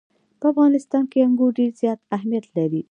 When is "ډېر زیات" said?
1.57-1.99